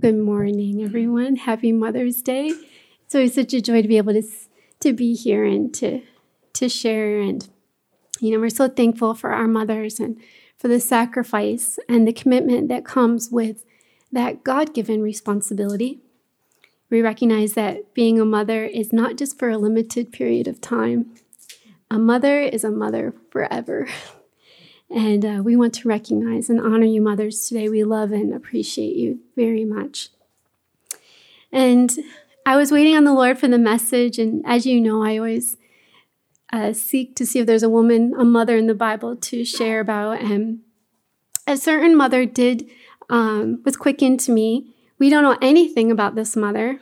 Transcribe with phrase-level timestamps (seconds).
[0.00, 1.36] Good morning, everyone.
[1.36, 2.54] Happy Mother's Day.
[3.04, 4.22] It's always such a joy to be able to,
[4.80, 6.00] to be here and to,
[6.54, 7.20] to share.
[7.20, 7.46] And,
[8.18, 10.16] you know, we're so thankful for our mothers and
[10.56, 13.66] for the sacrifice and the commitment that comes with
[14.10, 15.98] that God given responsibility.
[16.88, 21.14] We recognize that being a mother is not just for a limited period of time,
[21.90, 23.86] a mother is a mother forever.
[24.90, 27.68] And uh, we want to recognize and honor you, mothers, today.
[27.68, 30.08] We love and appreciate you very much.
[31.52, 31.96] And
[32.44, 34.18] I was waiting on the Lord for the message.
[34.18, 35.56] And as you know, I always
[36.52, 39.78] uh, seek to see if there's a woman, a mother in the Bible to share
[39.78, 40.20] about.
[40.20, 40.60] And
[41.46, 42.68] a certain mother did,
[43.08, 44.74] um, was quickened to me.
[44.98, 46.80] We don't know anything about this mother,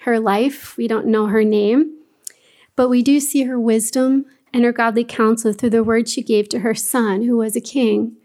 [0.00, 1.98] her life, we don't know her name,
[2.76, 6.48] but we do see her wisdom and her godly counsel through the word she gave
[6.48, 8.16] to her son, who was a king.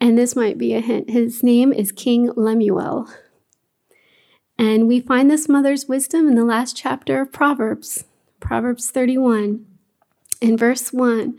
[0.00, 1.10] And this might be a hint.
[1.10, 3.08] His name is King Lemuel.
[4.58, 8.04] And we find this mother's wisdom in the last chapter of Proverbs,
[8.40, 9.64] Proverbs 31.
[10.40, 11.36] In verse 1,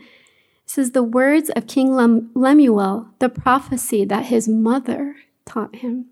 [0.66, 1.94] says, The words of King
[2.34, 6.06] Lemuel, the prophecy that his mother taught him.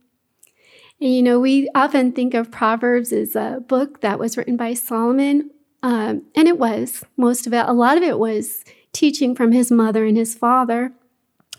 [1.00, 4.74] And you know, we often think of Proverbs as a book that was written by
[4.74, 5.50] Solomon
[5.82, 7.64] um, and it was most of it.
[7.66, 10.92] A lot of it was teaching from his mother and his father.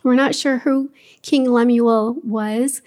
[0.03, 2.81] We're not sure who King Lemuel was.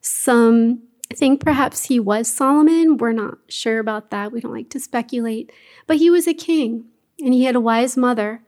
[0.00, 0.82] Some
[1.14, 2.96] think perhaps he was Solomon.
[2.96, 4.32] We're not sure about that.
[4.32, 5.52] We don't like to speculate.
[5.86, 6.84] But he was a king
[7.18, 8.42] and he had a wise mother.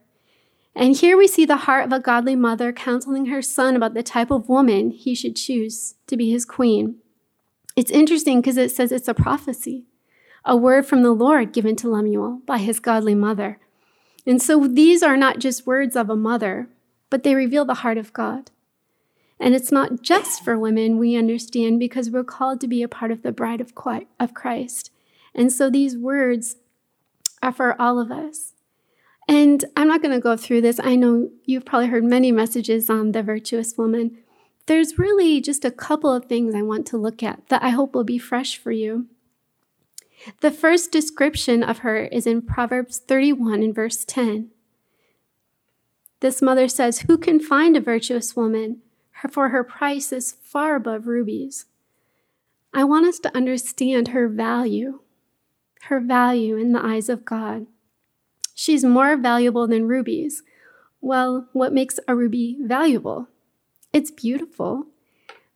[0.73, 4.03] And here we see the heart of a godly mother counseling her son about the
[4.03, 6.95] type of woman he should choose to be his queen.
[7.75, 9.85] It's interesting because it says it's a prophecy
[10.43, 13.59] a word from the Lord given to Lemuel by his godly mother.
[14.25, 16.67] And so these are not just words of a mother,
[17.09, 18.51] but they reveal the heart of God.
[19.39, 23.11] And it's not just for women, we understand, because we're called to be a part
[23.11, 23.73] of the bride of
[24.33, 24.91] Christ.
[25.33, 26.57] And so these words
[27.41, 28.53] are for all of us.
[29.27, 30.79] And I'm not going to go through this.
[30.83, 34.17] I know you've probably heard many messages on the virtuous woman.
[34.67, 37.95] There's really just a couple of things I want to look at that I hope
[37.95, 39.07] will be fresh for you.
[40.41, 44.49] The first description of her is in Proverbs 31 and verse 10.
[46.19, 48.81] This mother says, Who can find a virtuous woman?
[49.29, 51.65] For her price is far above rubies.
[52.73, 54.99] I want us to understand her value,
[55.83, 57.67] her value in the eyes of God.
[58.55, 60.43] She's more valuable than rubies.
[61.01, 63.27] Well, what makes a ruby valuable?
[63.91, 64.85] It's beautiful.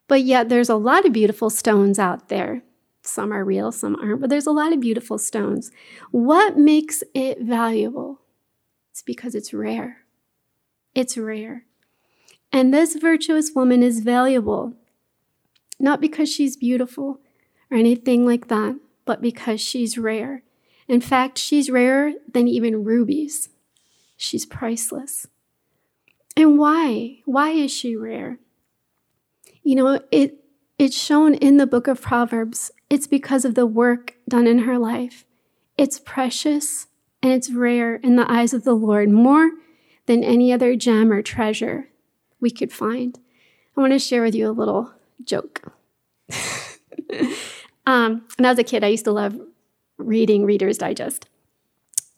[0.08, 2.62] But yet, there's a lot of beautiful stones out there.
[3.06, 5.70] Some are real, some aren't, but there's a lot of beautiful stones.
[6.10, 8.20] What makes it valuable?
[8.90, 9.98] It's because it's rare.
[10.94, 11.64] It's rare.
[12.52, 14.74] And this virtuous woman is valuable,
[15.78, 17.20] not because she's beautiful
[17.70, 20.42] or anything like that, but because she's rare.
[20.88, 23.48] In fact, she's rarer than even rubies.
[24.16, 25.26] She's priceless.
[26.36, 27.18] And why?
[27.24, 28.38] Why is she rare?
[29.62, 30.44] You know, it
[30.78, 32.70] it's shown in the book of Proverbs.
[32.88, 35.24] It's because of the work done in her life.
[35.76, 36.86] It's precious
[37.22, 39.50] and it's rare in the eyes of the Lord, more
[40.06, 41.88] than any other gem or treasure
[42.40, 43.18] we could find.
[43.76, 44.92] I want to share with you a little
[45.24, 45.72] joke.
[47.86, 49.38] um, when I was a kid, I used to love
[49.98, 51.28] reading Reader's Digest.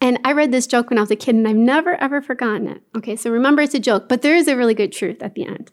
[0.00, 2.68] And I read this joke when I was a kid, and I've never ever forgotten
[2.68, 2.82] it.
[2.96, 5.44] Okay, so remember it's a joke, but there is a really good truth at the
[5.44, 5.72] end.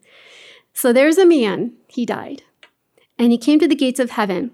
[0.73, 2.43] So there's a man, he died.
[3.19, 4.51] And he came to the gates of heaven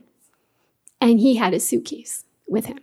[1.01, 2.79] and he had a suitcase with him.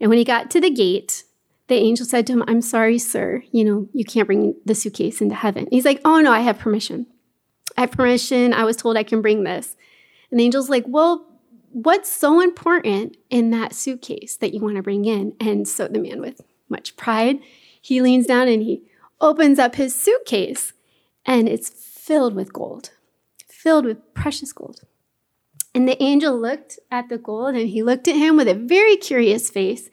[0.00, 1.24] And when he got to the gate,
[1.68, 5.20] the angel said to him, I'm sorry, sir, you know, you can't bring the suitcase
[5.20, 5.68] into heaven.
[5.70, 7.06] He's like, Oh, no, I have permission.
[7.76, 8.54] I have permission.
[8.54, 9.76] I was told I can bring this.
[10.30, 11.26] And the angel's like, Well,
[11.70, 15.34] what's so important in that suitcase that you want to bring in?
[15.38, 17.38] And so the man, with much pride,
[17.80, 18.84] he leans down and he
[19.20, 20.72] opens up his suitcase,
[21.26, 22.90] and it's filled with gold
[23.60, 24.80] filled with precious gold.
[25.74, 28.96] And the angel looked at the gold and he looked at him with a very
[28.96, 29.86] curious face.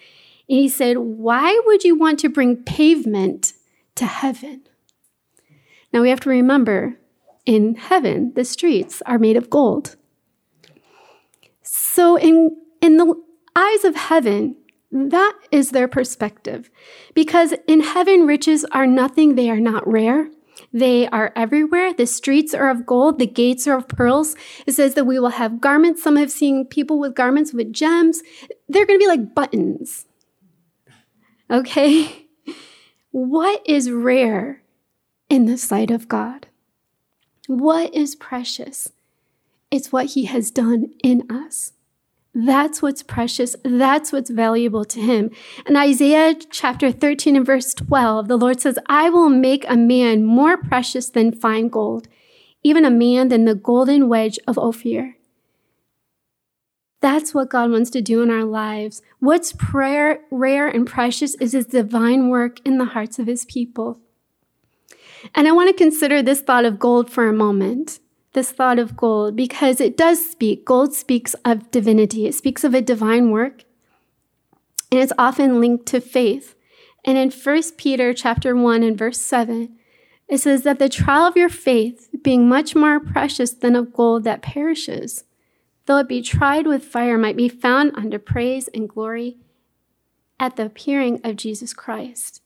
[0.49, 3.53] And he said, Why would you want to bring pavement
[3.95, 4.63] to heaven?
[5.93, 6.97] Now we have to remember
[7.45, 9.95] in heaven, the streets are made of gold.
[11.61, 13.15] So, in, in the
[13.55, 14.57] eyes of heaven,
[14.91, 16.69] that is their perspective.
[17.13, 20.29] Because in heaven, riches are nothing, they are not rare.
[20.73, 21.93] They are everywhere.
[21.93, 24.35] The streets are of gold, the gates are of pearls.
[24.65, 26.03] It says that we will have garments.
[26.03, 28.21] Some have seen people with garments with gems.
[28.67, 30.05] They're going to be like buttons.
[31.49, 32.27] Okay?
[33.11, 34.61] What is rare
[35.29, 36.47] in the sight of God?
[37.47, 38.91] What is precious
[39.69, 41.73] it's what he has done in us.
[42.39, 43.55] That's what's precious.
[43.63, 45.31] That's what's valuable to him.
[45.65, 50.23] In Isaiah chapter 13 and verse 12, the Lord says, I will make a man
[50.23, 52.07] more precious than fine gold,
[52.61, 55.17] even a man than the golden wedge of Ophir.
[57.01, 59.01] That's what God wants to do in our lives.
[59.17, 63.99] What's prayer, rare and precious is his divine work in the hearts of his people.
[65.33, 67.97] And I want to consider this thought of gold for a moment
[68.33, 70.65] this thought of gold because it does speak.
[70.65, 73.63] Gold speaks of divinity, it speaks of a divine work,
[74.91, 76.55] and it's often linked to faith.
[77.05, 79.75] And in 1 Peter chapter 1 and verse 7,
[80.27, 84.25] it says that the trial of your faith, being much more precious than of gold
[84.25, 85.23] that perishes,
[85.85, 89.37] though it be tried with fire, might be found unto praise and glory
[90.39, 92.41] at the appearing of Jesus Christ.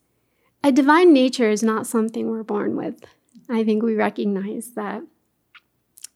[0.64, 3.04] A divine nature is not something we're born with.
[3.50, 5.02] I think we recognize that.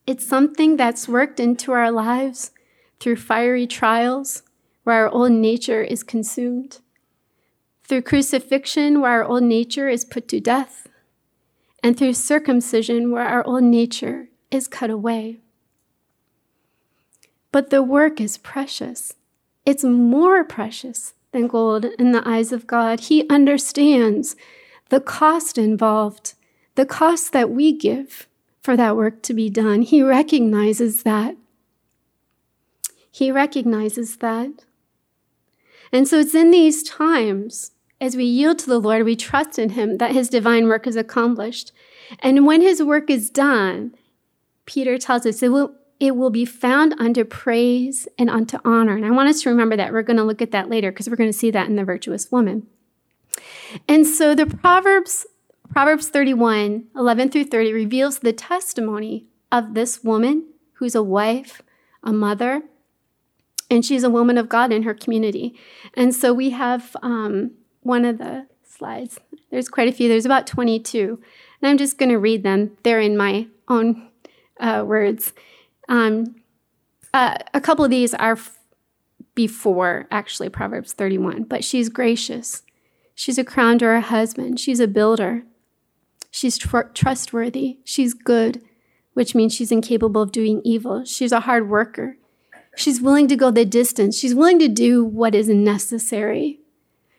[0.08, 2.52] It's something that's worked into our lives
[3.00, 4.44] through fiery trials
[4.84, 6.80] where our old nature is consumed,
[7.84, 10.88] through crucifixion where our old nature is put to death,
[11.82, 15.40] and through circumcision where our old nature is cut away.
[17.52, 19.14] But the work is precious.
[19.66, 23.00] It's more precious than gold in the eyes of God.
[23.00, 24.36] He understands
[24.90, 26.36] the cost involved,
[26.76, 28.28] the cost that we give
[28.66, 29.84] for that work to be done.
[29.84, 31.38] He recognizes that.
[33.12, 34.66] He recognizes that.
[35.92, 37.72] And so it's in these times,
[38.02, 40.96] as we yield to the Lord, we trust in Him that His divine work is
[40.96, 41.72] accomplished.
[42.20, 43.96] And when His work is done,
[44.66, 48.96] Peter tells us it will, it will be found unto praise and unto honor.
[48.96, 49.94] And I want us to remember that.
[49.94, 51.86] We're going to look at that later because we're going to see that in the
[51.86, 52.66] virtuous woman.
[53.88, 55.28] And so the Proverbs
[55.72, 61.62] Proverbs 31, 11 through 30 reveals the testimony of this woman who's a wife,
[62.04, 62.64] a mother,
[63.70, 65.58] and she's a woman of God in her community.
[65.96, 67.52] And so we have um,
[67.82, 69.20] one of the slides.
[69.50, 71.20] There's quite a few, there's about 22.
[71.62, 72.78] And I'm just going to read them.
[72.84, 74.10] They're in my own
[74.60, 75.34] uh, words.
[75.90, 76.36] Um,
[77.14, 78.60] uh, a couple of these are f-
[79.34, 82.64] before actually Proverbs 31, but she's gracious.
[83.14, 84.60] She's a crown to her husband.
[84.60, 85.44] She's a builder.
[86.32, 87.80] She's tr- trustworthy.
[87.86, 88.62] She's good,
[89.14, 91.06] which means she's incapable of doing evil.
[91.06, 92.18] She's a hard worker.
[92.76, 94.18] She's willing to go the distance.
[94.18, 96.60] She's willing to do what is necessary.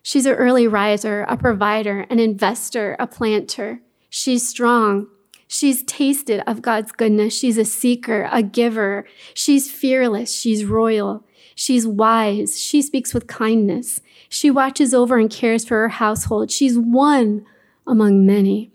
[0.02, 3.80] She's an early riser, a provider, an investor, a planter.
[4.10, 5.08] She's strong.
[5.48, 7.36] She's tasted of God's goodness.
[7.36, 9.06] She's a seeker, a giver.
[9.32, 10.38] She's fearless.
[10.38, 11.24] She's royal.
[11.54, 12.60] She's wise.
[12.60, 14.00] She speaks with kindness.
[14.28, 16.50] She watches over and cares for her household.
[16.50, 17.46] She's one
[17.86, 18.72] among many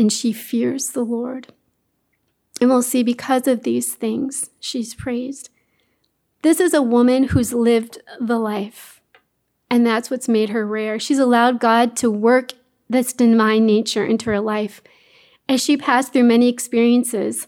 [0.00, 1.48] and she fears the Lord.
[2.58, 5.50] And we'll see because of these things, she's praised.
[6.40, 9.02] This is a woman who's lived the life,
[9.68, 10.98] and that's what's made her rare.
[10.98, 12.52] She's allowed God to work
[12.88, 14.80] this divine nature into her life
[15.50, 17.46] as she passed through many experiences.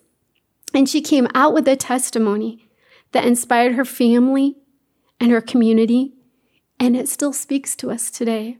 [0.74, 2.68] And she came out with a testimony
[3.12, 4.56] that inspired her family
[5.18, 6.12] and her community,
[6.78, 8.58] and it still speaks to us today.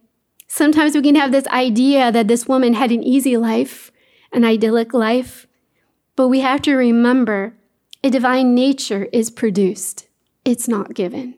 [0.55, 3.91] Sometimes we can have this idea that this woman had an easy life,
[4.35, 5.47] an idyllic life,
[6.15, 7.55] but we have to remember
[8.05, 10.09] a divine nature is produced,
[10.45, 11.37] it's not given.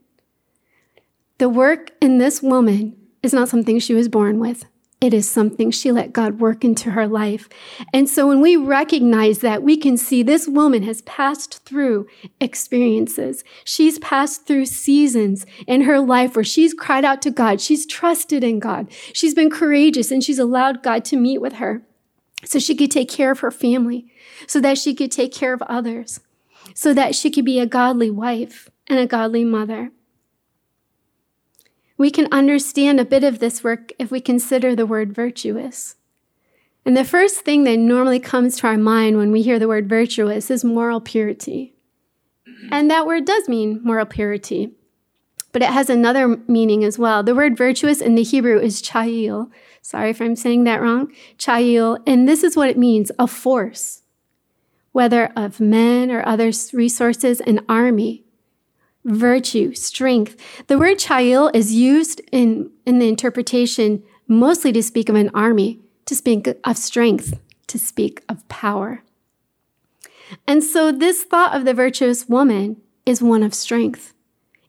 [1.38, 4.64] The work in this woman is not something she was born with.
[5.04, 7.46] It is something she let God work into her life.
[7.92, 12.06] And so when we recognize that, we can see this woman has passed through
[12.40, 13.44] experiences.
[13.64, 17.60] She's passed through seasons in her life where she's cried out to God.
[17.60, 18.90] She's trusted in God.
[19.12, 21.82] She's been courageous and she's allowed God to meet with her
[22.42, 24.10] so she could take care of her family,
[24.46, 26.20] so that she could take care of others,
[26.74, 29.90] so that she could be a godly wife and a godly mother.
[31.96, 35.96] We can understand a bit of this work if we consider the word virtuous.
[36.84, 39.88] And the first thing that normally comes to our mind when we hear the word
[39.88, 41.74] virtuous is moral purity.
[42.70, 44.72] And that word does mean moral purity,
[45.52, 47.22] but it has another meaning as well.
[47.22, 49.50] The word virtuous in the Hebrew is chayil.
[49.80, 51.12] Sorry if I'm saying that wrong.
[51.38, 52.02] Chayil.
[52.06, 54.02] And this is what it means a force,
[54.92, 58.23] whether of men or other resources, an army
[59.04, 60.36] virtue, strength.
[60.66, 65.80] The word chayil is used in, in the interpretation mostly to speak of an army,
[66.06, 69.02] to speak of strength, to speak of power.
[70.46, 74.14] And so this thought of the virtuous woman is one of strength.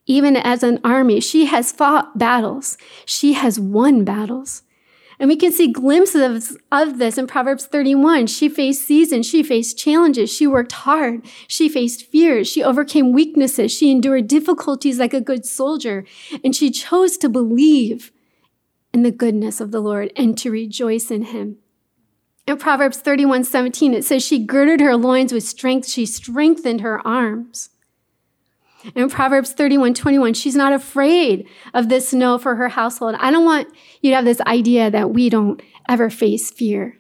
[0.06, 2.78] Even as an army, she has fought battles.
[3.06, 4.62] She has won battles.
[5.20, 8.28] And we can see glimpses of, this in Proverbs 31.
[8.28, 9.26] She faced seasons.
[9.26, 10.32] She faced challenges.
[10.32, 11.26] She worked hard.
[11.48, 12.48] She faced fears.
[12.48, 13.72] She overcame weaknesses.
[13.72, 16.06] She endured difficulties like a good soldier.
[16.44, 18.12] And she chose to believe
[18.94, 21.58] in the goodness of the Lord and to rejoice in him.
[22.48, 25.88] In Proverbs 31 17, it says, She girded her loins with strength.
[25.88, 27.70] She strengthened her arms.
[28.94, 33.16] In Proverbs 31 21, she's not afraid of this snow for her household.
[33.20, 33.68] I don't want
[34.02, 37.00] you to have this idea that we don't ever face fear.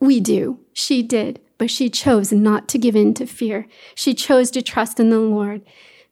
[0.00, 0.60] We do.
[0.72, 3.66] She did, but she chose not to give in to fear.
[3.94, 5.62] She chose to trust in the Lord.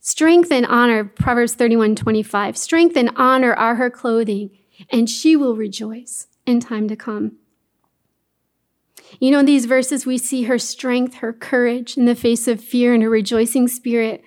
[0.01, 2.57] Strength and honor, Proverbs 31 25.
[2.57, 4.51] Strength and honor are her clothing,
[4.91, 7.37] and she will rejoice in time to come.
[9.21, 12.61] You know, in these verses, we see her strength, her courage in the face of
[12.61, 14.25] fear, and her rejoicing spirit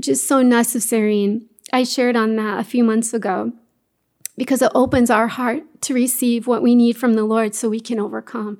[0.00, 1.22] which is so necessary.
[1.24, 3.52] And I shared on that a few months ago
[4.34, 7.80] because it opens our heart to receive what we need from the Lord so we
[7.80, 8.56] can overcome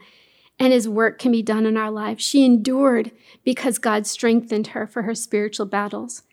[0.59, 2.23] and his work can be done in our lives.
[2.23, 3.11] She endured
[3.43, 6.25] because God strengthened her for her spiritual battles.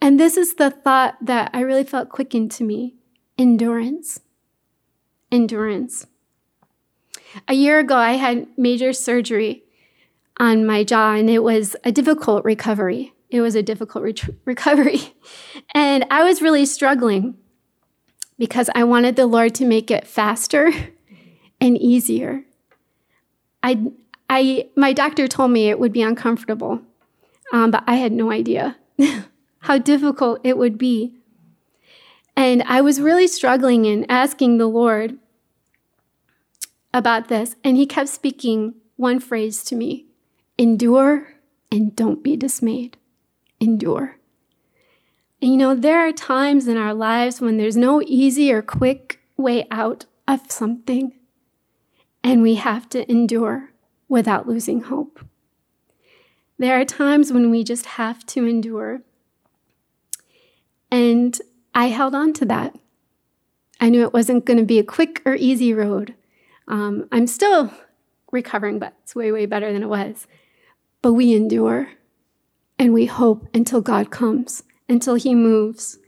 [0.00, 2.94] And this is the thought that I really felt quickened to me
[3.36, 4.20] endurance.
[5.30, 6.06] Endurance.
[7.46, 9.64] A year ago, I had major surgery
[10.40, 13.13] on my jaw, and it was a difficult recovery.
[13.34, 14.14] It was a difficult re-
[14.44, 15.00] recovery.
[15.74, 17.36] And I was really struggling
[18.38, 20.72] because I wanted the Lord to make it faster
[21.60, 22.44] and easier.
[23.60, 23.90] I,
[24.30, 26.80] I, my doctor told me it would be uncomfortable,
[27.52, 28.76] um, but I had no idea
[29.58, 31.16] how difficult it would be.
[32.36, 35.18] And I was really struggling and asking the Lord
[36.92, 37.56] about this.
[37.64, 40.06] And He kept speaking one phrase to me
[40.56, 41.34] endure
[41.72, 42.96] and don't be dismayed
[43.64, 44.18] endure.
[45.42, 49.20] And you know, there are times in our lives when there's no easy or quick
[49.36, 51.12] way out of something,
[52.22, 53.70] and we have to endure
[54.08, 55.24] without losing hope.
[56.58, 59.02] There are times when we just have to endure.
[60.90, 61.38] And
[61.74, 62.76] I held on to that.
[63.80, 66.14] I knew it wasn't going to be a quick or easy road.
[66.68, 67.72] Um, I'm still
[68.30, 70.26] recovering, but it's way, way better than it was.
[71.02, 71.88] But we endure
[72.84, 75.98] and we hope until God comes, until he moves.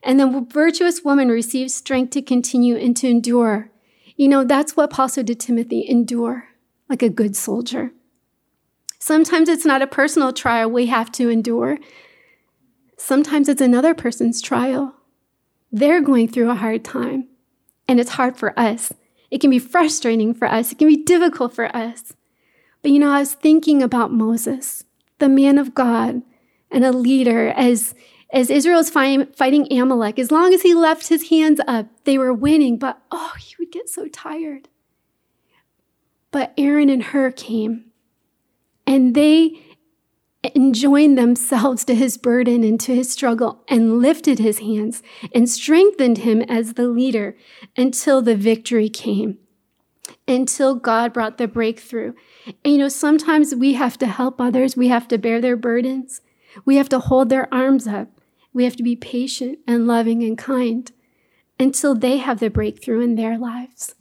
[0.00, 3.72] And the virtuous woman receives strength to continue and to endure.
[4.14, 6.46] You know, that's what Paul said to Timothy endure
[6.88, 7.90] like a good soldier.
[9.00, 11.78] Sometimes it's not a personal trial we have to endure.
[12.96, 14.94] Sometimes it's another person's trial.
[15.72, 17.26] They're going through a hard time,
[17.88, 18.92] and it's hard for us.
[19.32, 22.12] It can be frustrating for us, it can be difficult for us.
[22.82, 24.84] But you know, I was thinking about Moses
[25.20, 26.22] the man of God
[26.70, 27.94] and a leader as
[28.32, 32.78] as Israel's fighting Amalek, as long as he left his hands up, they were winning,
[32.78, 34.68] but oh, he would get so tired.
[36.30, 37.86] But Aaron and Hur came,
[38.86, 39.60] and they
[40.70, 45.02] joined themselves to his burden and to his struggle and lifted his hands
[45.34, 47.36] and strengthened him as the leader
[47.76, 49.38] until the victory came
[50.26, 52.14] until God brought the breakthrough.
[52.46, 56.20] And you know, sometimes we have to help others, we have to bear their burdens,
[56.64, 58.08] we have to hold their arms up,
[58.52, 60.90] we have to be patient and loving and kind
[61.58, 63.94] until they have the breakthrough in their lives.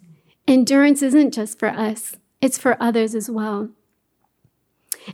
[0.48, 3.70] Endurance isn't just for us, it's for others as well.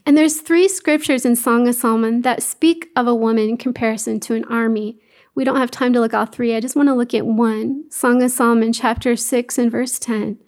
[0.06, 4.20] And there's three scriptures in Song of Solomon that speak of a woman in comparison
[4.22, 5.00] to an army.
[5.36, 6.56] We don't have time to look all three.
[6.56, 7.90] I just want to look at one.
[7.92, 10.40] Song of Solomon, chapter 6 and verse 10.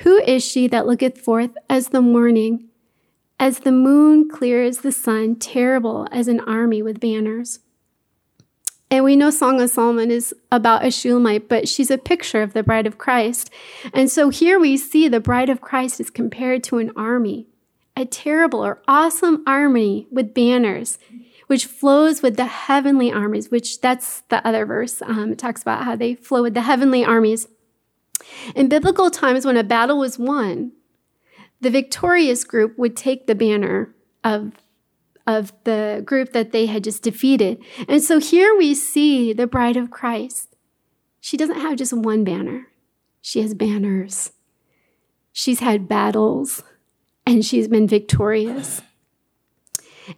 [0.00, 2.68] Who is she that looketh forth as the morning,
[3.38, 7.60] as the moon clear as the sun, terrible as an army with banners?
[8.90, 12.54] And we know Song of Solomon is about a Shulamite, but she's a picture of
[12.54, 13.50] the bride of Christ.
[13.92, 17.46] And so here we see the bride of Christ is compared to an army,
[17.94, 20.98] a terrible or awesome army with banners,
[21.46, 25.02] which flows with the heavenly armies, which that's the other verse.
[25.02, 27.46] Um, it talks about how they flow with the heavenly armies.
[28.54, 30.72] In biblical times, when a battle was won,
[31.60, 33.94] the victorious group would take the banner
[34.24, 34.52] of,
[35.26, 37.62] of the group that they had just defeated.
[37.88, 40.56] And so here we see the bride of Christ.
[41.20, 42.68] She doesn't have just one banner,
[43.20, 44.32] she has banners.
[45.32, 46.64] She's had battles
[47.24, 48.82] and she's been victorious.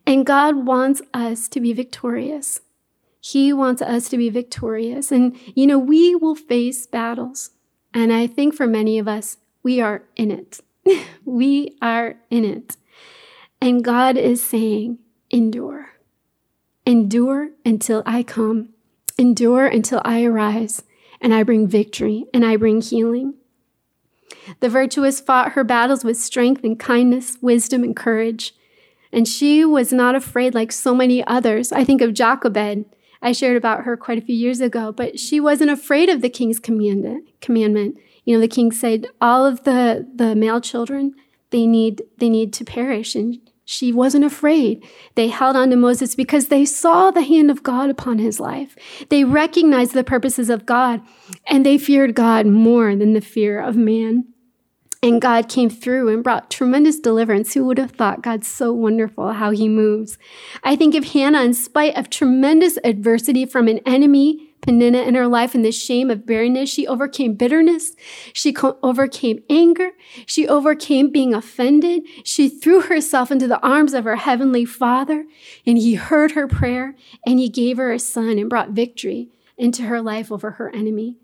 [0.06, 2.60] And God wants us to be victorious.
[3.20, 5.12] He wants us to be victorious.
[5.12, 7.50] And, you know, we will face battles.
[7.94, 10.60] And I think for many of us, we are in it.
[11.24, 12.76] we are in it.
[13.60, 14.98] And God is saying,
[15.30, 15.90] endure.
[16.86, 18.70] Endure until I come.
[19.18, 20.82] Endure until I arise
[21.20, 23.34] and I bring victory and I bring healing.
[24.60, 28.54] The virtuous fought her battles with strength and kindness, wisdom and courage.
[29.12, 31.70] And she was not afraid like so many others.
[31.70, 32.86] I think of Jochebed.
[33.22, 36.28] I shared about her quite a few years ago, but she wasn't afraid of the
[36.28, 37.96] king's commandment.
[38.24, 41.14] You know, the king said all of the the male children
[41.50, 44.84] they need they need to perish, and she wasn't afraid.
[45.14, 48.76] They held on to Moses because they saw the hand of God upon his life.
[49.08, 51.00] They recognized the purposes of God,
[51.46, 54.26] and they feared God more than the fear of man.
[55.02, 57.54] And God came through and brought tremendous deliverance.
[57.54, 60.16] Who would have thought God's so wonderful how he moves?
[60.62, 65.26] I think of Hannah, in spite of tremendous adversity from an enemy, Peninnah in her
[65.26, 67.96] life and the shame of barrenness, she overcame bitterness.
[68.32, 69.90] She co- overcame anger.
[70.24, 72.04] She overcame being offended.
[72.24, 75.26] She threw herself into the arms of her heavenly father
[75.66, 76.94] and he heard her prayer
[77.26, 81.16] and he gave her a son and brought victory into her life over her enemy.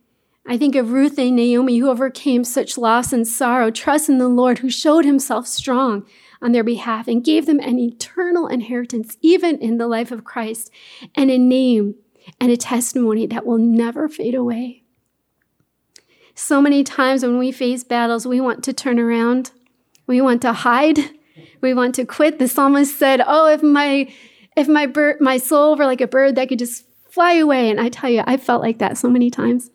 [0.51, 4.29] I think of Ruth and Naomi, who overcame such loss and sorrow, trust in the
[4.29, 6.07] Lord, who showed himself strong
[6.41, 10.71] on their behalf and gave them an eternal inheritance, even in the life of Christ,
[11.15, 11.97] and a name
[12.41, 14.85] and a testimony that will never fade away.
[16.35, 19.51] So many times when we face battles, we want to turn around,
[20.07, 20.99] we want to hide,
[21.61, 22.39] we want to quit.
[22.39, 24.11] The psalmist said, "Oh, if my
[24.57, 27.79] if my bird, my soul were like a bird that could just fly away." And
[27.79, 29.71] I tell you, I felt like that so many times.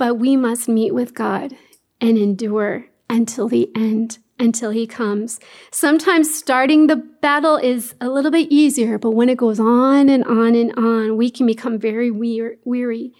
[0.00, 1.54] But we must meet with God
[2.00, 5.38] and endure until the end, until He comes.
[5.70, 10.24] Sometimes starting the battle is a little bit easier, but when it goes on and
[10.24, 13.12] on and on, we can become very weary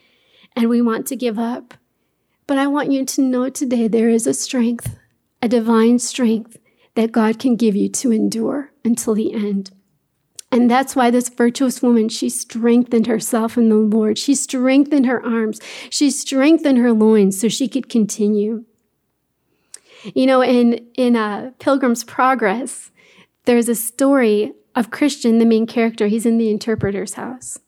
[0.56, 1.74] and we want to give up.
[2.46, 4.96] But I want you to know today there is a strength,
[5.42, 6.56] a divine strength
[6.94, 9.70] that God can give you to endure until the end.
[10.52, 14.18] And that's why this virtuous woman, she strengthened herself in the Lord.
[14.18, 15.60] She strengthened her arms.
[15.90, 18.64] She strengthened her loins so she could continue.
[20.14, 22.90] You know, in, in uh, Pilgrim's Progress,
[23.44, 26.08] there's a story of Christian, the main character.
[26.08, 27.58] He's in the interpreter's house.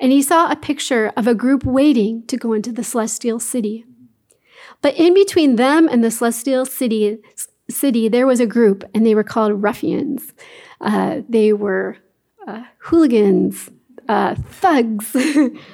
[0.00, 3.84] And he saw a picture of a group waiting to go into the celestial city.
[4.82, 7.18] But in between them and the celestial city,
[7.70, 10.32] city there was a group, and they were called ruffians.
[10.80, 11.96] Uh, they were
[12.48, 13.70] uh, hooligans,
[14.08, 15.14] uh, thugs.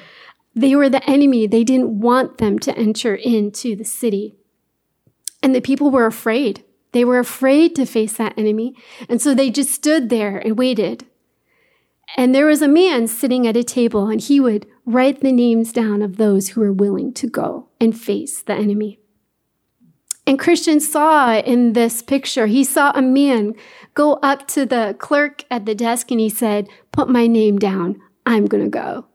[0.54, 1.46] they were the enemy.
[1.46, 4.34] They didn't want them to enter into the city.
[5.42, 6.64] And the people were afraid.
[6.92, 8.74] They were afraid to face that enemy.
[9.08, 11.06] And so they just stood there and waited.
[12.16, 15.72] And there was a man sitting at a table, and he would write the names
[15.72, 19.00] down of those who were willing to go and face the enemy.
[20.26, 23.54] And Christian saw in this picture, he saw a man
[23.94, 28.00] go up to the clerk at the desk and he said, Put my name down.
[28.24, 29.06] I'm going to go.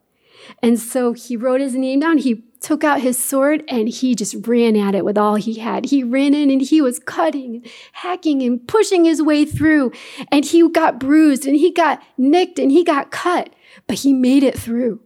[0.62, 2.20] And so he wrote his name down.
[2.20, 5.86] He took out his sword and he just ran at it with all he had.
[5.86, 9.92] He ran in and he was cutting, and hacking, and pushing his way through.
[10.32, 13.54] And he got bruised and he got nicked and he got cut,
[13.88, 15.00] but he made it through.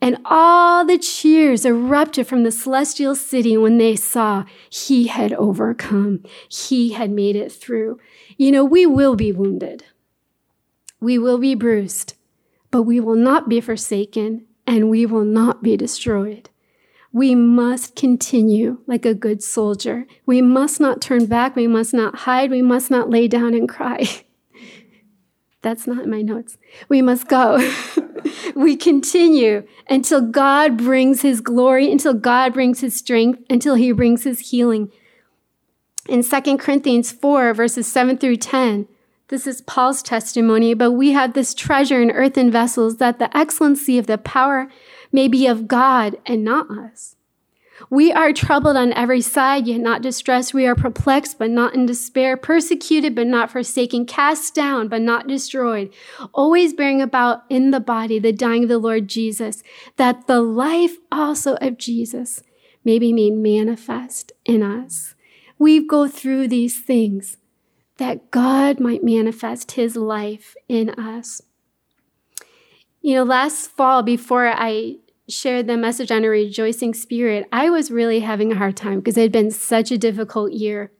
[0.00, 6.24] And all the cheers erupted from the celestial city when they saw he had overcome.
[6.48, 7.98] He had made it through.
[8.36, 9.84] You know, we will be wounded.
[11.00, 12.14] We will be bruised,
[12.70, 16.50] but we will not be forsaken and we will not be destroyed.
[17.12, 20.06] We must continue like a good soldier.
[20.26, 21.56] We must not turn back.
[21.56, 22.50] We must not hide.
[22.50, 24.06] We must not lay down and cry.
[25.62, 26.56] That's not in my notes.
[26.88, 27.58] We must go.
[28.54, 34.24] we continue until God brings his glory, until God brings his strength, until he brings
[34.24, 34.92] his healing.
[36.08, 38.86] In 2 Corinthians 4, verses 7 through 10,
[39.28, 43.98] this is Paul's testimony, but we have this treasure in earthen vessels that the excellency
[43.98, 44.68] of the power
[45.12, 47.16] may be of God and not us.
[47.90, 50.52] We are troubled on every side, yet not distressed.
[50.52, 55.26] We are perplexed, but not in despair, persecuted, but not forsaken, cast down, but not
[55.26, 55.92] destroyed,
[56.32, 59.62] always bearing about in the body the dying of the Lord Jesus,
[59.96, 62.42] that the life also of Jesus
[62.84, 65.14] may be made manifest in us.
[65.58, 67.36] We go through these things
[67.98, 71.42] that God might manifest his life in us.
[73.00, 74.96] You know, last fall, before I
[75.28, 79.16] shared the message on a rejoicing spirit, I was really having a hard time because
[79.16, 80.90] it had been such a difficult year.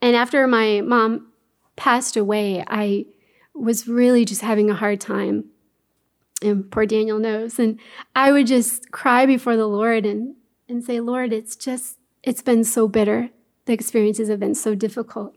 [0.00, 1.32] And after my mom
[1.76, 3.06] passed away, I
[3.54, 5.46] was really just having a hard time.
[6.42, 7.58] And poor Daniel knows.
[7.58, 7.78] And
[8.14, 10.36] I would just cry before the Lord and,
[10.68, 13.30] and say, Lord, it's just, it's been so bitter.
[13.66, 15.34] The experiences have been so difficult.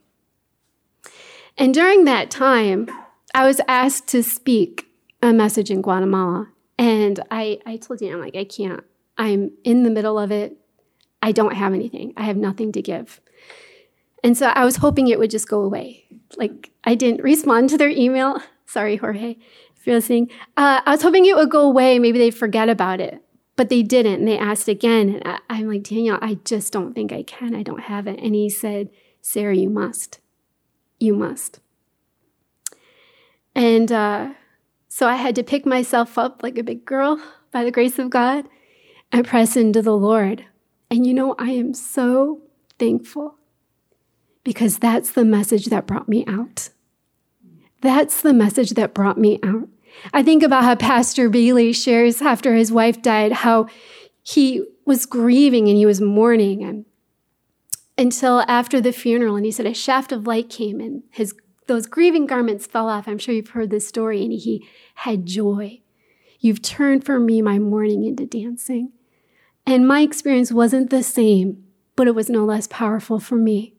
[1.58, 2.90] And during that time,
[3.34, 4.88] I was asked to speak
[5.22, 6.50] a message in Guatemala.
[6.78, 8.84] And I, I told I'm like, I can't.
[9.18, 10.58] I'm in the middle of it.
[11.22, 12.14] I don't have anything.
[12.16, 13.20] I have nothing to give.
[14.24, 16.06] And so I was hoping it would just go away.
[16.38, 18.42] Like I didn't respond to their email.
[18.66, 19.38] Sorry, Jorge,
[19.78, 20.30] if you're listening.
[20.56, 22.00] Uh, I was hoping it would go away.
[22.00, 23.22] Maybe they'd forget about it.
[23.56, 24.16] But they didn't.
[24.16, 25.16] And they asked again.
[25.16, 27.56] And I, am like, Daniel, I just don't think I can.
[27.56, 28.20] I don't have it.
[28.20, 28.90] And he said,
[29.22, 30.20] Sarah, you must.
[31.00, 31.60] You must.
[33.56, 34.34] And uh,
[34.98, 38.10] so I had to pick myself up like a big girl by the grace of
[38.10, 38.46] God
[39.12, 40.46] and press into the Lord.
[40.90, 42.42] And you know, I am so
[42.80, 43.36] thankful
[44.44, 46.70] because that's the message that brought me out.
[47.82, 49.70] That's the message that brought me out.
[50.16, 53.68] I think about how Pastor Bailey shares after his wife died, how
[54.24, 56.86] he was grieving and he was mourning and
[58.00, 59.36] until after the funeral.
[59.36, 61.36] And he said a shaft of light came and his
[61.68, 63.08] those grieving garments fell off.
[63.08, 65.82] I'm sure you've heard this story, and he had joy.
[66.40, 68.92] You've turned for me my mourning into dancing.
[69.66, 71.64] And my experience wasn't the same,
[71.96, 73.74] but it was no less powerful for me.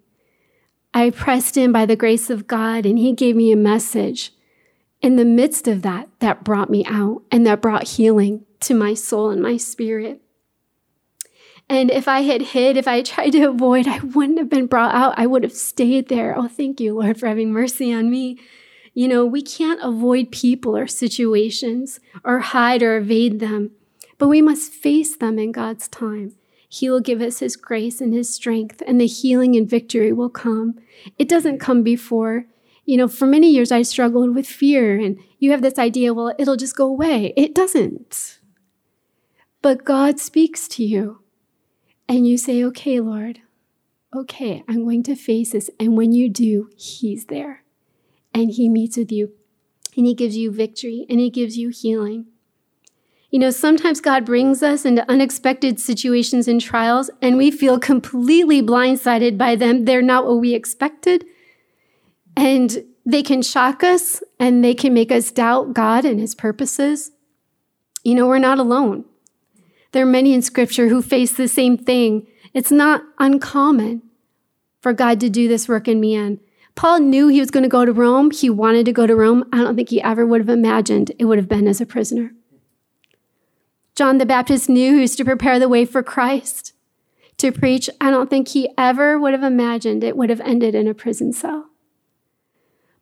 [0.93, 4.33] I pressed in by the grace of God, and he gave me a message
[5.01, 8.95] in the midst of that, that brought me out and that brought healing to my
[8.95, 10.21] soul and my spirit.
[11.71, 14.95] And if I had hid, if I tried to avoid, I wouldn't have been brought
[14.95, 15.15] out.
[15.19, 16.37] I would have stayed there.
[16.37, 18.39] Oh, thank you, Lord, for having mercy on me.
[18.95, 23.73] You know, we can't avoid people or situations or hide or evade them,
[24.17, 26.35] but we must face them in God's time.
[26.69, 30.31] He will give us His grace and His strength, and the healing and victory will
[30.31, 30.75] come.
[31.19, 32.47] It doesn't come before,
[32.85, 36.35] you know, for many years I struggled with fear, and you have this idea, well,
[36.39, 37.33] it'll just go away.
[37.37, 38.41] It doesn't.
[39.63, 41.21] But God speaks to you,
[42.09, 43.41] and you say, okay, Lord,
[44.15, 45.71] okay, I'm going to face this.
[45.79, 47.65] And when you do, He's there,
[48.33, 49.33] and He meets with you,
[49.97, 52.27] and He gives you victory, and He gives you healing.
[53.31, 58.63] You know, sometimes God brings us into unexpected situations and trials, and we feel completely
[58.63, 59.85] blindsided by them.
[59.85, 61.27] They're not what we expected.
[62.37, 67.11] And they can shock us and they can make us doubt God and his purposes.
[68.05, 69.05] You know, we're not alone.
[69.93, 72.27] There are many in scripture who face the same thing.
[72.53, 74.03] It's not uncommon
[74.81, 76.39] for God to do this work in me.
[76.75, 78.31] Paul knew he was going to go to Rome.
[78.31, 79.45] He wanted to go to Rome.
[79.53, 82.33] I don't think he ever would have imagined it would have been as a prisoner.
[83.97, 86.73] John the Baptist knew he was to prepare the way for Christ
[87.39, 87.91] to preach.
[88.01, 91.33] I don't think he ever would have imagined it would have ended in a prison
[91.33, 91.71] cell.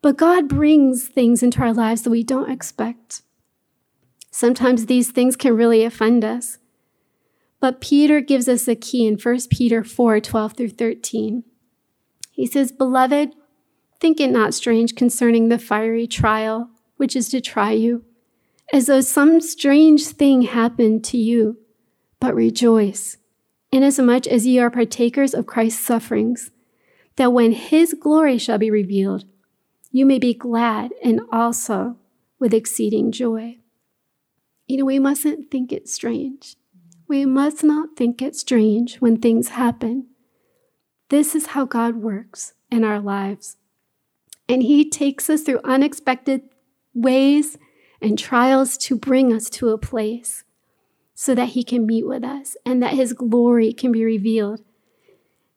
[0.01, 3.22] But God brings things into our lives that we don't expect.
[4.31, 6.59] Sometimes these things can really offend us.
[7.61, 11.45] But Peter gives us a key in 1 Peter 4 12 through 13.
[12.31, 13.35] He says, Beloved,
[13.99, 18.05] think it not strange concerning the fiery trial which is to try you,
[18.73, 21.59] as though some strange thing happened to you,
[22.21, 23.19] but rejoice,
[23.71, 26.51] inasmuch as ye are partakers of Christ's sufferings,
[27.16, 29.25] that when his glory shall be revealed,
[29.90, 31.97] you may be glad and also
[32.38, 33.59] with exceeding joy.
[34.66, 36.57] You know, we mustn't think it strange.
[37.09, 40.07] We must not think it strange when things happen.
[41.09, 43.57] This is how God works in our lives.
[44.49, 46.42] And He takes us through unexpected
[46.95, 47.59] ways
[48.01, 50.45] and trials to bring us to a place
[51.14, 54.62] so that He can meet with us and that His glory can be revealed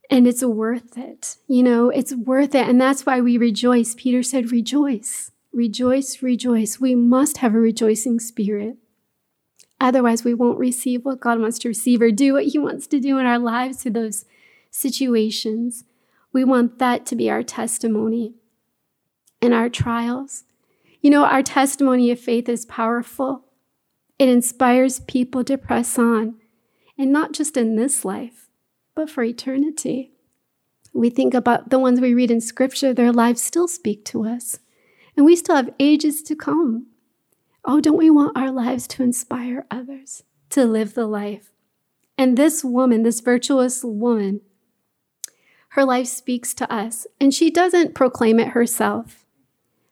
[0.09, 1.37] and it's worth it.
[1.47, 2.67] You know, it's worth it.
[2.67, 3.93] And that's why we rejoice.
[3.95, 6.79] Peter said, rejoice, rejoice, rejoice.
[6.79, 8.77] We must have a rejoicing spirit.
[9.81, 12.99] Otherwise, we won't receive what God wants to receive or do what He wants to
[12.99, 14.25] do in our lives through those
[14.71, 15.85] situations.
[16.33, 18.35] We want that to be our testimony
[19.41, 20.43] in our trials.
[21.01, 23.45] You know, our testimony of faith is powerful.
[24.17, 26.35] It inspires people to press on,
[26.97, 28.49] and not just in this life,
[28.95, 30.11] but for eternity.
[30.93, 34.59] We think about the ones we read in scripture, their lives still speak to us,
[35.15, 36.87] and we still have ages to come.
[37.65, 41.51] Oh, don't we want our lives to inspire others to live the life?
[42.17, 44.41] And this woman, this virtuous woman,
[45.69, 49.25] her life speaks to us, and she doesn't proclaim it herself.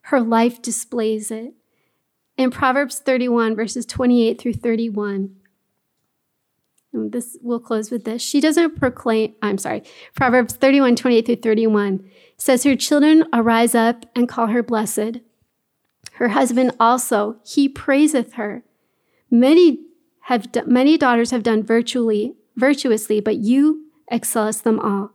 [0.02, 1.54] Her life displays it.
[2.38, 5.36] In Proverbs 31, verses 28 through 31,
[6.94, 8.22] and this we'll close with this.
[8.22, 9.84] She doesn't proclaim, I'm sorry,
[10.16, 15.20] Proverbs 31, 28 through 31 says, Her children arise up and call her blessed.
[16.14, 18.64] Her husband also, he praiseth her.
[19.30, 19.80] Many
[20.22, 25.12] have many daughters have done virtually, virtuously, but you excellest them all.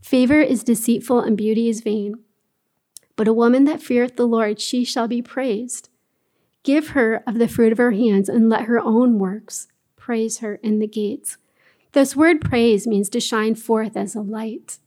[0.00, 2.14] Favor is deceitful and beauty is vain.
[3.16, 5.88] But a woman that feareth the Lord, she shall be praised.
[6.62, 10.56] Give her of the fruit of her hands, and let her own works praise her
[10.56, 11.38] in the gates.
[11.92, 14.78] This word praise means to shine forth as a light.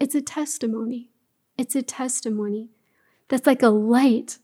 [0.00, 1.10] It's a testimony.
[1.56, 2.70] It's a testimony
[3.28, 4.38] that's like a light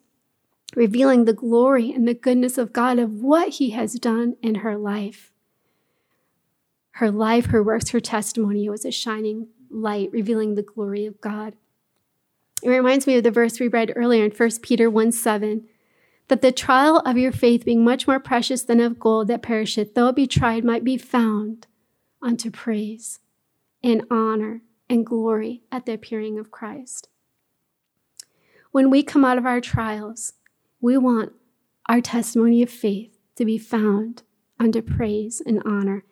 [0.76, 4.76] revealing the glory and the goodness of God of what He has done in her
[4.76, 5.32] life.
[6.92, 11.54] Her life, her works, her testimony was a shining light revealing the glory of God.
[12.62, 15.68] It reminds me of the verse we read earlier in 1 Peter 1 7
[16.26, 19.94] that the trial of your faith, being much more precious than of gold that perisheth,
[19.94, 21.66] though it be tried, might be found
[22.20, 23.20] unto praise
[23.82, 27.08] and honor and glory at the appearing of Christ.
[28.72, 30.34] When we come out of our trials,
[30.80, 31.32] we want
[31.86, 34.22] our testimony of faith to be found
[34.58, 36.04] under praise and honor.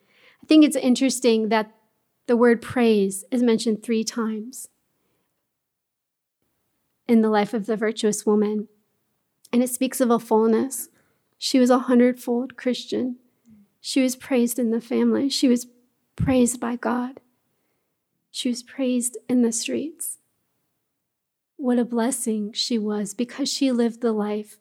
[0.42, 1.72] I think it's interesting that
[2.26, 4.68] the word praise is mentioned three times
[7.06, 8.68] in the life of the virtuous woman,
[9.52, 10.88] and it speaks of a fullness.
[11.38, 13.16] She was a hundredfold Christian.
[13.80, 15.28] She was praised in the family.
[15.28, 15.68] She was
[16.16, 17.20] praised by God.
[18.30, 20.18] She was praised in the streets.
[21.56, 24.58] What a blessing she was because she lived the life.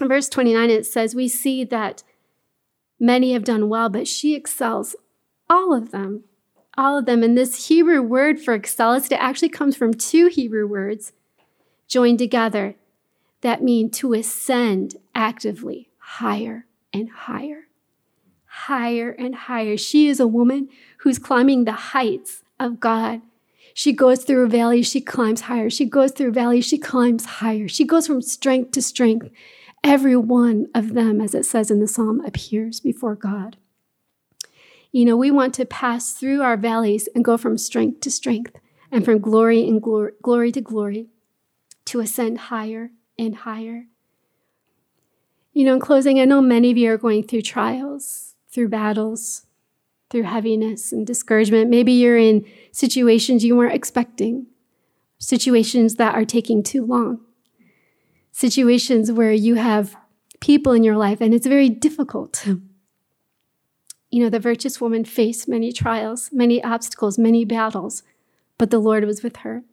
[0.00, 2.02] In verse 29, it says, We see that
[3.00, 4.94] many have done well, but she excels
[5.48, 6.24] all of them.
[6.76, 7.22] All of them.
[7.22, 11.12] And this Hebrew word for excel, it actually comes from two Hebrew words
[11.88, 12.76] joined together
[13.40, 17.68] that mean to ascend actively higher and higher
[18.48, 19.76] higher and higher.
[19.76, 23.20] She is a woman who's climbing the heights of God.
[23.78, 25.70] She goes through a valley, she climbs higher.
[25.70, 27.68] She goes through a valley, she climbs higher.
[27.68, 29.30] She goes from strength to strength.
[29.84, 33.56] Every one of them, as it says in the psalm, appears before God.
[34.90, 38.56] You know, we want to pass through our valleys and go from strength to strength
[38.90, 41.06] and from glory and glory, glory to glory
[41.84, 43.86] to ascend higher and higher.
[45.52, 49.46] You know, in closing, I know many of you are going through trials through battles,
[50.10, 51.70] through heaviness and discouragement.
[51.70, 54.46] Maybe you're in situations you weren't expecting,
[55.18, 57.20] situations that are taking too long,
[58.32, 59.96] situations where you have
[60.40, 62.46] people in your life and it's very difficult.
[64.10, 68.02] You know, the virtuous woman faced many trials, many obstacles, many battles,
[68.56, 69.64] but the Lord was with her.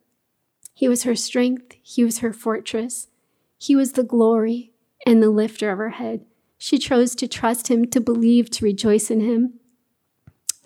[0.74, 3.08] He was her strength, He was her fortress,
[3.56, 4.72] He was the glory
[5.06, 6.26] and the lifter of her head.
[6.58, 9.54] She chose to trust him, to believe, to rejoice in him.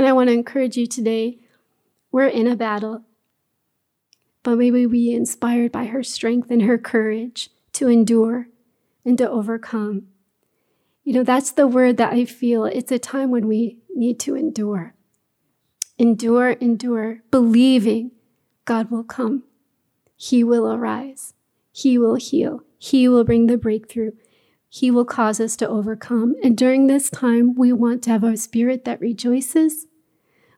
[0.01, 1.41] And I want to encourage you today
[2.11, 3.03] we're in a battle,
[4.43, 8.49] but may we be inspired by her strength and her courage to endure
[9.05, 10.05] and to overcome.
[11.05, 12.65] You know, that's the word that I feel.
[12.65, 14.95] It's a time when we need to endure.
[15.99, 18.13] Endure, endure, believing
[18.65, 19.43] God will come.
[20.17, 21.35] He will arise.
[21.73, 22.63] He will heal.
[22.79, 24.13] He will bring the breakthrough.
[24.71, 26.37] He will cause us to overcome.
[26.43, 29.89] And during this time, we want to have a spirit that rejoices.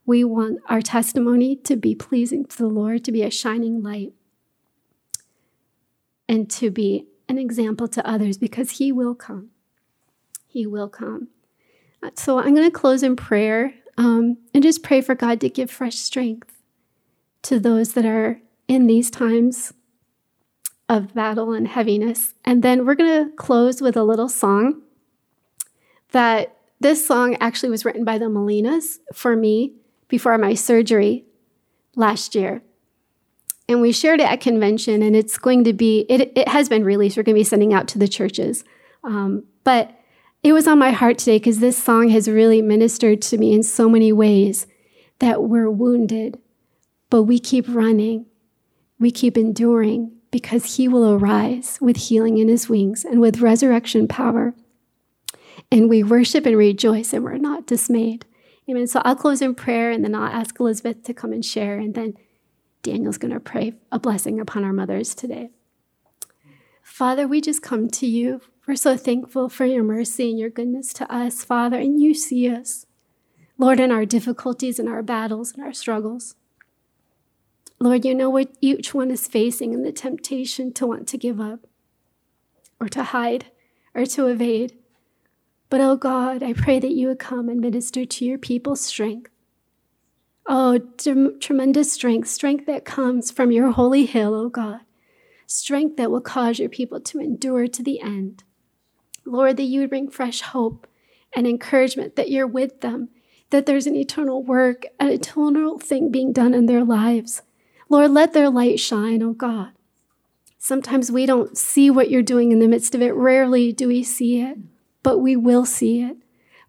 [0.04, 4.12] We want our testimony to be pleasing to the Lord, to be a shining light,
[6.28, 9.50] and to be an example to others because He will come.
[10.46, 11.28] He will come.
[12.14, 15.70] So I'm going to close in prayer um, and just pray for God to give
[15.70, 16.58] fresh strength
[17.42, 19.72] to those that are in these times
[20.88, 22.34] of battle and heaviness.
[22.44, 24.82] And then we're going to close with a little song
[26.10, 29.74] that this song actually was written by the Molinas for me
[30.12, 31.24] before my surgery
[31.96, 32.62] last year.
[33.66, 36.84] And we shared it at convention, and it's going to be, it, it has been
[36.84, 37.16] released.
[37.16, 38.62] We're going to be sending out to the churches.
[39.04, 39.90] Um, but
[40.42, 43.62] it was on my heart today because this song has really ministered to me in
[43.62, 44.66] so many ways
[45.20, 46.38] that we're wounded,
[47.08, 48.26] but we keep running,
[49.00, 54.06] we keep enduring, because he will arise with healing in his wings and with resurrection
[54.06, 54.52] power.
[55.70, 58.26] And we worship and rejoice and we're not dismayed.
[58.68, 58.86] Amen.
[58.86, 61.78] So I'll close in prayer and then I'll ask Elizabeth to come and share.
[61.78, 62.14] And then
[62.82, 65.50] Daniel's going to pray a blessing upon our mothers today.
[66.82, 68.40] Father, we just come to you.
[68.66, 72.48] We're so thankful for your mercy and your goodness to us, Father, and you see
[72.48, 72.86] us,
[73.58, 76.36] Lord, in our difficulties and our battles and our struggles.
[77.80, 81.40] Lord, you know what each one is facing and the temptation to want to give
[81.40, 81.66] up
[82.78, 83.46] or to hide
[83.94, 84.78] or to evade.
[85.72, 89.30] But oh God, I pray that you would come and minister to your people's strength.
[90.46, 90.78] Oh,
[91.40, 94.80] tremendous strength, strength that comes from your holy hill, oh God,
[95.46, 98.44] strength that will cause your people to endure to the end.
[99.24, 100.86] Lord, that you would bring fresh hope
[101.34, 103.08] and encouragement that you're with them,
[103.48, 107.40] that there's an eternal work, an eternal thing being done in their lives.
[107.88, 109.70] Lord, let their light shine, oh God.
[110.58, 113.14] Sometimes we don't see what you're doing in the midst of it.
[113.14, 114.58] Rarely do we see it,
[115.02, 116.16] but we will see it.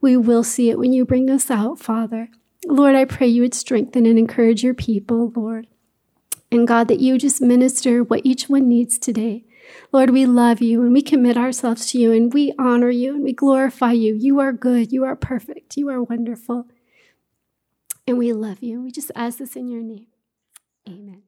[0.01, 2.29] We will see it when you bring us out, Father.
[2.65, 5.67] Lord, I pray you would strengthen and encourage your people, Lord.
[6.51, 9.45] And God, that you just minister what each one needs today.
[9.91, 13.23] Lord, we love you and we commit ourselves to you and we honor you and
[13.23, 14.13] we glorify you.
[14.13, 14.91] You are good.
[14.91, 15.77] You are perfect.
[15.77, 16.67] You are wonderful.
[18.05, 18.81] And we love you.
[18.81, 20.07] We just ask this in your name.
[20.87, 21.23] Amen.